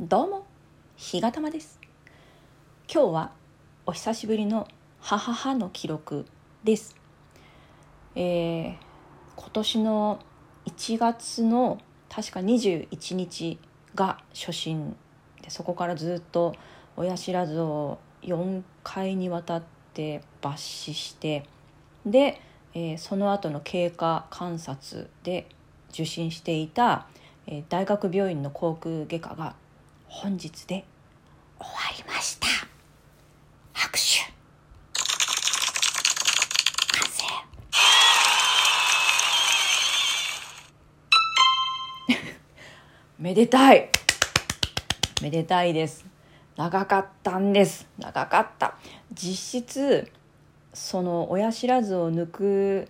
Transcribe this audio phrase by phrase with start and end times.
[0.00, 0.46] どうも
[0.96, 1.80] ひがたまです。
[2.88, 3.32] 今日は
[3.84, 4.68] お久しぶりの
[5.00, 6.24] 母母の記録
[6.62, 6.94] です。
[8.14, 8.76] えー、
[9.34, 10.20] 今年の
[10.66, 13.58] 1月の確か21日
[13.96, 14.94] が初心
[15.42, 16.54] でそこからずっと
[16.96, 19.62] 親知らずを4回にわたっ
[19.94, 21.44] て抜歯して
[22.06, 22.40] で、
[22.72, 25.48] えー、その後の経過観察で
[25.90, 27.08] 受診していた、
[27.48, 29.56] えー、大学病院の口腔外科が
[30.08, 30.84] 本日で
[31.58, 32.46] 終わりました。
[33.72, 34.32] 拍手。
[36.96, 37.24] 完成。
[43.18, 43.90] めでたい。
[45.22, 46.04] めでたいです。
[46.56, 47.86] 長かったんです。
[47.98, 48.76] 長かった。
[49.12, 50.10] 実質
[50.72, 52.88] その親知らずを抜く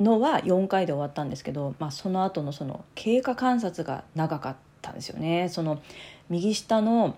[0.00, 4.69] のは4回で終わったんですけど、まあ、その後のその経過観察が長かった。
[4.80, 5.48] たんですよね。
[5.48, 5.80] その
[6.28, 7.16] 右下の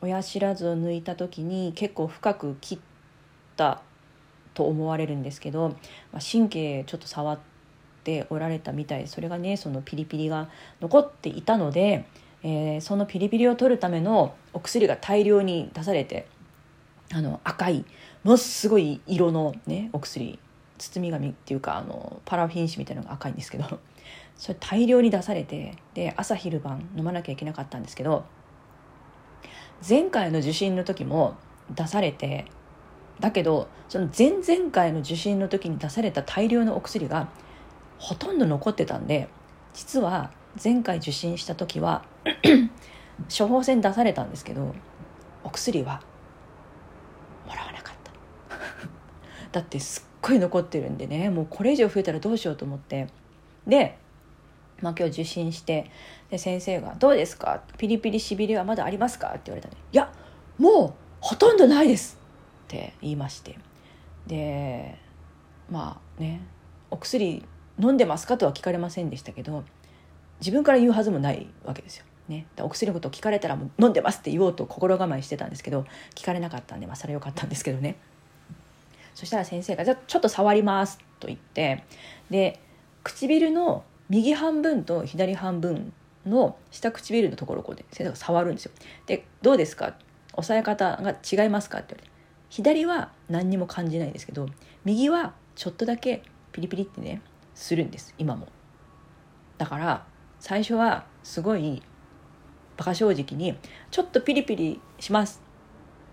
[0.00, 2.78] 親知らずを抜いた時に結構深く切っ
[3.56, 3.82] た
[4.54, 5.70] と思われるんですけど、
[6.12, 7.38] まあ、神経ちょっと触っ
[8.04, 10.48] ておられたみたいそれがねそのピリピリが
[10.80, 12.04] 残っていたので、
[12.42, 16.26] えー、そのピリピリを取るためのお薬が大量に出されて
[17.12, 17.84] あの赤い
[18.24, 20.38] ものすごい色のねお薬
[20.78, 23.78] 包み紙っていうかあのパラフィン紙みたいなのが赤いんですけど
[24.36, 28.24] それ大量に出されてで朝昼晩飲まなきゃいけなかったんですけど
[29.86, 31.36] 前回の受診の時も
[31.70, 32.46] 出されて
[33.20, 37.28] だけどその前々回の受診の時に出された大量のお薬が
[37.98, 39.28] ほとんど残ってたんで
[39.74, 42.04] 実は前回受診した時は
[43.36, 44.74] 処方箋出されたんですけど
[45.44, 46.02] お薬は
[47.46, 48.12] もらわなかった。
[49.52, 53.08] だってすっごい残ってるんでねもうこれ以上増えたらどうしようと思って。
[53.66, 53.98] で
[54.82, 55.90] まあ、今日受診して
[56.30, 57.62] で先生が「どうですか？
[57.78, 60.12] ピリピリしびれはまだありますか?」って言われたね「いや
[60.58, 62.18] もうほとんどないです」
[62.66, 63.58] って言いまして。
[64.26, 64.98] で
[65.70, 66.40] まあね
[66.90, 67.44] お薬
[67.78, 68.36] 飲んでますか？
[68.36, 69.64] とは聞かれませんでしたけど
[70.40, 72.04] 自分から言うはずもないわけですよ。
[72.28, 77.96] ね、お薬のことを聞かれたらもう飲んでますって言おうと心構えしてたんですけど聞かれなかったんで、まあ、それはよかったんですけどね。
[79.14, 81.82] そしたら先生が「じゃあちょっと触ります」と言って
[82.30, 82.60] で
[83.02, 85.94] 唇の右半分と左半分
[86.26, 88.72] の下唇のところをこうで先生が触るんですよ。
[89.06, 89.96] で「どうですか?」
[90.36, 91.78] 押さえ方が違いますか？
[91.78, 92.12] って言われて
[92.50, 94.48] 左は何にも感じないんですけど
[94.84, 97.22] 右はちょっとだけピリピリってね
[97.54, 98.48] するんです今も
[99.56, 100.04] だから
[100.40, 101.82] 最初はすごい
[102.76, 103.56] 馬鹿正直に
[103.90, 105.40] 「ちょっとピリピリします」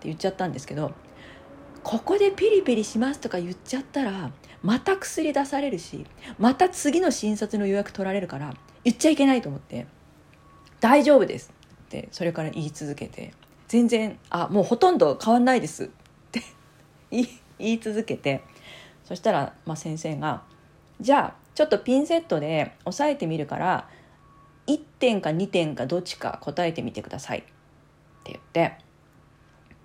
[0.00, 0.92] て言っちゃったんですけど
[1.82, 4.30] ここでピリピリしますとか言っちゃったら
[4.62, 6.06] また薬出されるし
[6.38, 8.54] また次の診察の予約取られるから
[8.84, 9.86] 言っちゃいけないと思って
[10.80, 11.52] 「大丈夫です」
[11.84, 13.32] ってそれから言い続けて
[13.68, 15.88] 全然「あもうほとんど変わんないです」っ
[16.30, 16.42] て
[17.10, 17.26] 言
[17.58, 18.42] い続けて
[19.04, 20.42] そしたら、まあ、先生が
[21.00, 23.88] 「じゃあちょっとピンセットで押さえてみるから
[24.66, 27.42] 1点か2点かどっちか答えてみてください」っ
[28.24, 28.78] て言って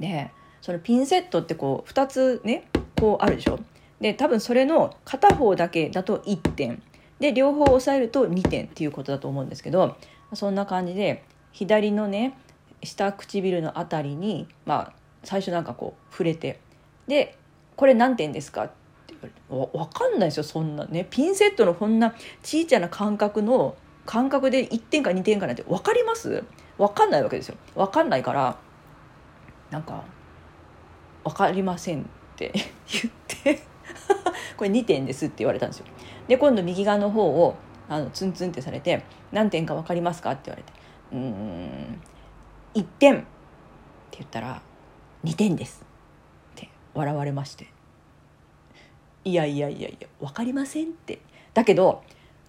[0.00, 0.30] で
[0.60, 2.68] そのピンセットってこう2つね
[2.98, 3.58] こうあるでしょ。
[4.02, 6.82] で多分それの片方だけだと1点。
[7.20, 9.96] で両方押さえると2点っていうことだと思うんですけど
[10.34, 12.36] そんな感じで左のね
[12.82, 14.92] 下唇の辺りにまあ
[15.22, 16.58] 最初なんかこう触れて
[17.06, 17.38] で
[17.76, 18.68] 「これ何点ですか?」っ
[19.06, 21.06] て言われて分かんないですよそんなね。
[21.08, 22.12] ピンセットのこんな
[22.42, 26.42] 小さな感覚の感覚で1点か2点かなんて分かります？
[26.76, 27.56] 分かんないわけですよ。
[27.76, 28.58] 分かんないから
[29.70, 30.02] なんか
[31.22, 32.04] 「分かりません」っ
[32.34, 33.62] て言って
[34.56, 35.86] これ2点ですって言われたんですよ。
[36.28, 37.56] で今度右側の方を
[37.88, 40.72] あのツンツンってされて何点か分かりますかって言われて
[41.12, 42.00] うん
[42.74, 43.24] 1点って
[44.18, 44.62] 言ったら
[45.24, 45.84] 2点です
[46.52, 47.66] って笑われまして。
[49.24, 51.20] いやいやいやいや分かりませんって。
[51.54, 52.02] だけど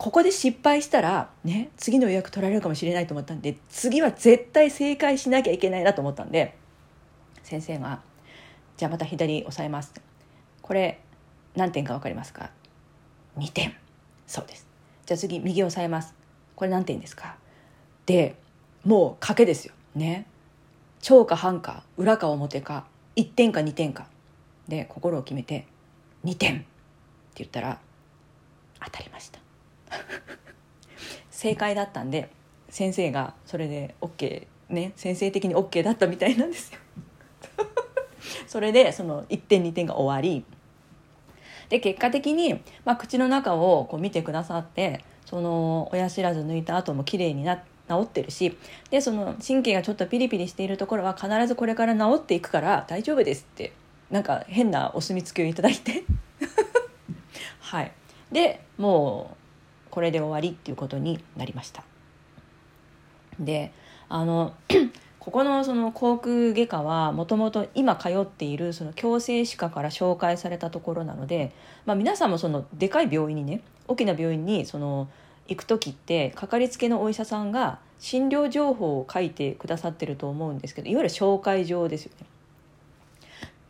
[0.00, 6.56] ここで失敗したらね次の予約取られるかもしれないと思ったんで次は絶対正解しなきゃいけないなと思ったんで
[7.42, 8.00] 先生が
[8.78, 9.92] 「じゃあまた左押さえます」
[10.62, 11.00] これ
[11.56, 12.50] 何点か分かりますか
[13.36, 13.74] ？2点。
[14.26, 14.66] そうです。
[15.06, 16.14] じゃあ次右押さえます。
[16.56, 17.36] これ何点ですか？
[18.06, 18.36] で
[18.84, 19.74] もう賭けですよ。
[19.94, 20.26] ね。
[21.00, 22.86] 超か半か裏か表か
[23.16, 24.06] 1点か2点か。
[24.68, 25.66] で心を決めて
[26.24, 26.56] 2点。
[26.56, 26.64] って
[27.36, 27.78] 言ったら
[28.84, 29.40] 当たりました。
[31.30, 32.30] 正解だったんで
[32.68, 36.78] 先生がそれで OK ね先生的に OK だったみたいなんですよ。
[38.46, 40.44] それでその1点2点が終わり
[41.70, 48.56] で結果的に、まあ、口の中をこう見てくださってその親知らず抜いた後も綺麗にな治ってるし
[48.90, 53.72] でその神経がちょっとピリピリしているところは必ずこれから治っていくから大丈夫ですって
[54.10, 56.02] なんか変なお墨付きをいただいて。
[57.60, 57.92] はい。
[58.32, 59.36] でも
[59.88, 61.84] うこれで終わりっていうことになりました。
[63.38, 63.72] で
[64.08, 64.54] あの
[65.20, 71.52] ここのその口腔外科はもともと今通っているその矯正歯科から紹介されたところなので、
[71.84, 75.08] まあ、皆さんもそのでかい病院にね大きな病院にその
[75.46, 82.26] 行く時ってかかりつけのお医者さんが診療情報を書いてくださってると思うんですけどいわゆる紹介状ですよね。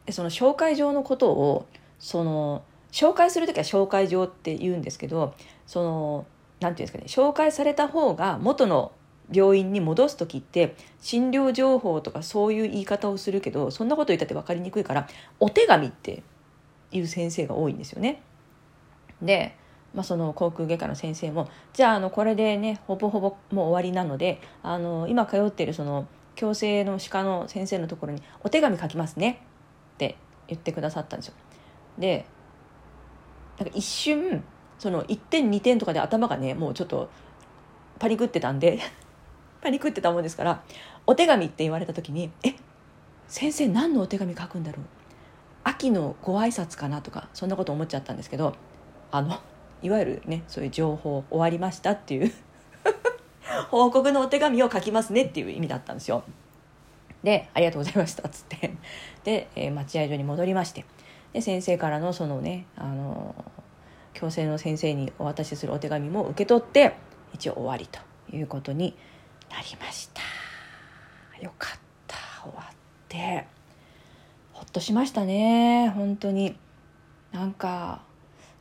[0.06, 1.66] でその紹介状のことを
[1.98, 2.62] その
[2.92, 5.34] 紹介する時は紹介状って言うんですけど
[5.66, 6.26] その
[6.60, 8.92] 何て言うんですかね紹介された方が元の
[9.32, 16.22] 病院に戻す時って診療情報とかそういう言い方をするけどそんなこと言ったって分かりにくいからお手紙って
[16.90, 18.22] いう先生が多いんですよね。
[19.22, 19.56] で、
[19.94, 26.06] まあ、その航空外科の先生もじゃああのこれでねほぼほぼもう終わりなのであの今通ってるその
[26.36, 29.42] 矯正の歯科の先生のところに「お手紙書きますね」
[29.94, 30.16] って
[30.48, 31.34] 言ってくださったんですよ。
[31.98, 32.24] で
[33.58, 34.42] なんか一瞬
[34.78, 37.10] その1点2点とかで頭がねもうちょっと
[37.98, 38.78] パニクってたんで
[39.60, 40.62] パニクってたもんですから
[41.06, 42.54] お手紙って言われた時に「え
[43.28, 44.84] 先生何のお手紙書くんだろう？
[45.64, 48.54] 秋のご挨拶かな?」とかそんなこと思っちゃったんですけど
[49.10, 49.38] あの
[49.82, 52.32] いわゆるねそういう情報終わりましたっていう
[53.70, 56.22] 報告のお手紙を書きますねっていう意味だったんですよ。
[57.22, 58.74] で「ありがとうございました」っつって
[59.24, 60.84] で、えー、待合所に戻りまして
[61.32, 63.34] で先生からのそのねあの
[64.14, 66.94] 矯正の先生にお渡しするお手紙も受け取って
[67.34, 68.00] 一応終わりと
[68.34, 68.96] いうことに
[69.50, 70.22] なりました。
[71.42, 72.16] よかった。
[72.42, 72.74] 終わっ
[73.08, 73.46] て。
[74.52, 75.90] ほっとしましたね。
[75.90, 76.56] 本当に。
[77.32, 78.02] なんか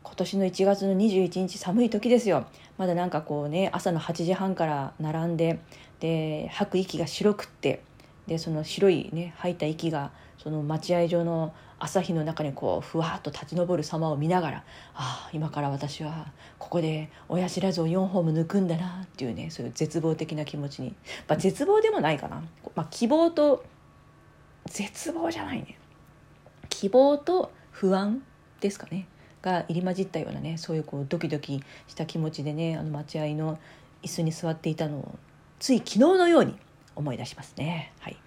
[0.04, 2.46] 今年の1月の21日寒い時ですよ。
[2.78, 5.60] まだなんかこうね朝の8時半から並んで
[6.00, 7.84] で吐く息が白くって
[8.28, 14.58] でその白いね吐いた息がその待合所の朝日の中にこうふわっと立ち上る様を見ながら
[14.94, 16.28] ああ今から私は
[16.58, 20.96] ここで親知らずを4本も抜くんだなっていうねそういう絶望的な気持ちに、
[21.28, 22.44] まあ、絶望でもないかな、
[22.76, 23.64] まあ、希望と
[24.66, 25.78] 絶望じゃないね。
[26.70, 28.22] 希望と不安
[28.60, 29.08] ですかね。
[29.42, 33.58] が入り混じったようなねそういうこうドキドキした気持ちでねあの待合の
[34.04, 35.16] 椅子に座っていたのを
[35.60, 36.58] つい昨日のように
[36.96, 37.94] 思い出しますね。
[38.00, 38.18] はい。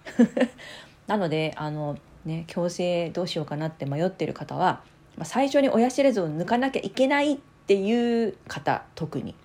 [1.07, 4.81] なのであのね、矯正どうしようかなって迷ってる方は、
[5.17, 9.35] まあ、最初に親知らずを抜かなきゃいけないっていう方特に。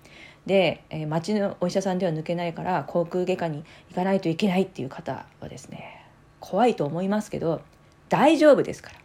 [0.45, 6.05] で、えー、町のお医者さんでは抜けないから口腔外科に行かないといけないっていう方はですね
[6.39, 7.61] 怖いと思いますけど
[8.07, 8.95] 大丈夫ですから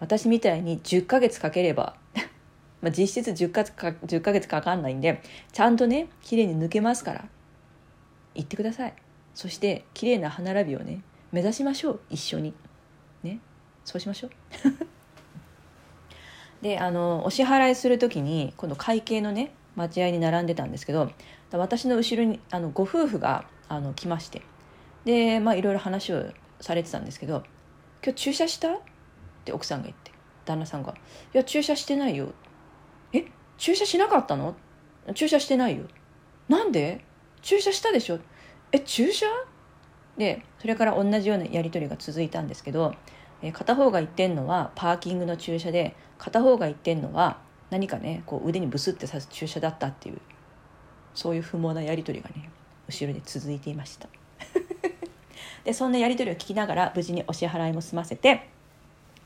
[0.00, 1.94] 私みたいに10ヶ月かければ
[2.82, 5.22] まあ実質10ヶ月か10ヶ月かかんないんで
[5.52, 7.24] ちゃんとね綺麗に抜けますから
[8.34, 8.94] 行ってください
[9.34, 11.00] そして綺麗な歯並びをね
[11.32, 12.54] 目指しましょう一緒に。
[13.22, 13.40] ね
[13.84, 14.30] そうしましょう
[16.62, 21.10] であのお支払いする時に今度会計のね待合に並んでたんですけど
[21.52, 24.42] 私の後ろにあのご夫婦があの来まして
[25.04, 26.24] でまあいろいろ話を
[26.60, 27.42] されてたんですけど
[28.04, 28.80] 「今日注射した?」っ
[29.44, 30.12] て奥さんが言って
[30.44, 30.92] 旦那さんが
[31.34, 32.32] 「いや注射してないよ」
[33.12, 33.24] 「え？
[33.58, 34.54] 注射しなかったの?」
[35.14, 35.84] 「注射してないよ」
[36.48, 37.04] 「なんで？
[37.40, 38.20] 注射したでしょ?」
[38.72, 39.26] 「え注射?」
[40.16, 42.94] でそれから同じようなやり取りが続いたんですけど、
[43.42, 47.38] えー、片方が言ってんのはパーキングの注射で片方が言ってんのは
[47.70, 50.18] 何かねこう腕にブスって刺す注射だったっていう
[51.14, 52.50] そういう不毛なやり取りがね
[52.88, 54.08] 後ろで続いていました。
[55.64, 58.48] でそんなやり取りを聞きながら無事にお支払いも済ませて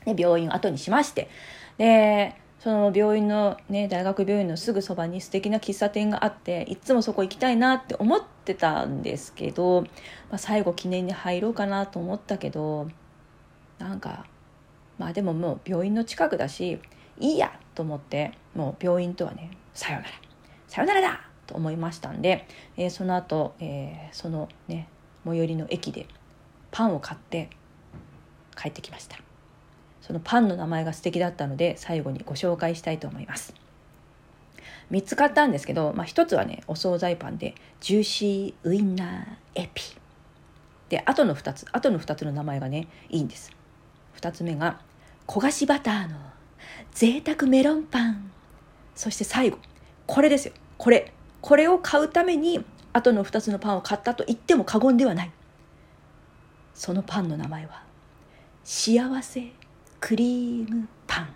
[0.05, 1.29] で病院を後にしまして
[1.77, 2.35] で
[2.67, 9.87] その病院のね大学病院のすぐそばに素敵な喫茶店があっていつもそこ行きたいなって思ってたんですけど、ま
[10.35, 12.89] あ、最後記念に入ろうかなと思ったけど
[13.79, 14.25] なんか
[14.97, 16.81] まあでももう病院の近くだし
[17.21, 20.11] いいやと思ってもう病院とはねさよなら
[20.67, 24.89] さよならだと思いましたんで、えー、その後、えー、そのね
[25.25, 26.05] 最寄りの駅で
[26.71, 27.49] パンを買って
[28.57, 29.26] 帰ってきました。
[30.07, 33.53] そのパンの名前が素敵だったので最後にご紹介したいと思います。
[34.89, 39.83] 3つ買ったんですけど、まあ、1つはねお惣菜パンでジューシーウインナーエピ。
[40.87, 43.51] であとの2つあとの2つの名前がねいいんです。
[44.17, 44.79] 2つ目が
[45.27, 46.15] 焦がしバターの
[46.93, 48.31] 贅沢メロンパン。
[48.95, 49.57] そして最後
[50.05, 50.53] これですよ。
[50.77, 51.11] これ。
[51.41, 55.31] これを買うためにあとの2つのパンを買ったと言っても過言ではない。
[56.73, 57.83] そのパンの名前は
[58.63, 59.51] 幸せ
[59.99, 61.33] クリームパン。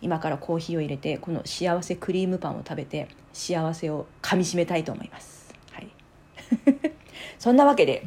[0.00, 5.38] 今からコーヒーを入れてこの幸せクリームパンを食べて幸せをかみしめたいと思います。
[7.38, 8.06] そんなわけで、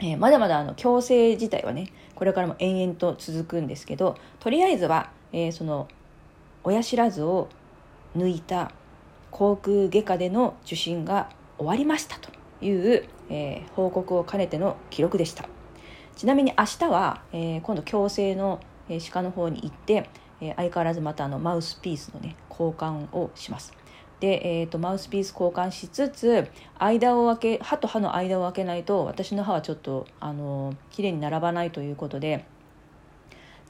[0.00, 5.88] えー、まだまだあの矯正自体はねこれからも延々と続くんですけどとりあえずは、えー、その
[6.64, 7.48] 親知らずを
[8.16, 8.72] 抜いた
[9.30, 12.30] 口腔外科での受診が終わりましたと
[12.64, 15.48] いう、えー、報告を兼ねての記録でした。
[16.18, 18.58] ちなみに明日は、えー、今度矯正の、
[18.88, 20.10] えー、歯科の方に行って、
[20.40, 23.72] えー、相変わらずまたあのマウスピースのね交換をします
[24.18, 32.44] で、えーと、マウスピース交換しつつ間を開け歯と歯の間を開けないと私の歯はちょっとあの綺麗に並ばないということで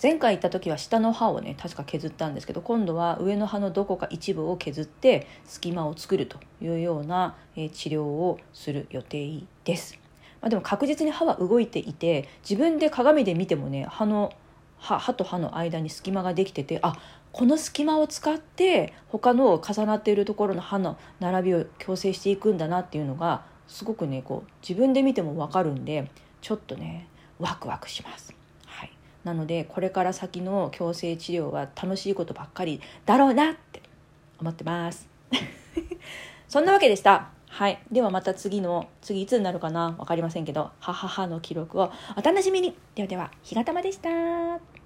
[0.02, 10.07] 前回行った時は下の歯をね確か削ったんですけど今度は上の歯のどこか一部を削って隙間を作るというような、えー、治療をする予定です。
[10.40, 14.33] まあ、でも確実に歯は動いていて自分で鏡で見てもね歯の
[14.78, 16.95] 歯歯と歯の間に隙間ができててあ
[17.33, 27.07] この隙間を使って他の重なっているところの歯の並びを矯正していくんだなっていうのがすごくねこう自分で見ても分かるんでちょっとね
[27.38, 28.35] ワクワクします。
[28.66, 28.90] はい。
[29.25, 33.83] なのでこれから先の矯正治療は楽しいことばっかりだろうなって
[34.40, 35.09] 思ってます。
[36.49, 37.38] そんなわけでした。
[37.49, 37.83] はい。
[37.90, 39.93] ではまた次の次いつになるかな？
[39.99, 40.71] 分かりませんけど。
[40.78, 42.76] ははの記録をお楽しみに。
[42.95, 44.77] ではでは日がたまでした。